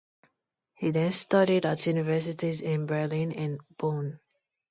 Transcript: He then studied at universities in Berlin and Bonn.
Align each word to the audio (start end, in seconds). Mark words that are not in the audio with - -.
He 0.73 0.89
then 0.89 1.11
studied 1.11 1.67
at 1.67 1.85
universities 1.85 2.61
in 2.61 2.87
Berlin 2.87 3.31
and 3.33 3.59
Bonn. 3.77 4.19